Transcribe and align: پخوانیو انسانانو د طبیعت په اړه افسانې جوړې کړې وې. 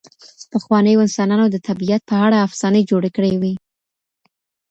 پخوانیو 0.51 1.03
انسانانو 1.05 1.45
د 1.51 1.57
طبیعت 1.67 2.01
په 2.09 2.15
اړه 2.25 2.37
افسانې 2.47 2.81
جوړې 2.89 3.09
کړې 3.15 3.33
وې. 3.41 3.53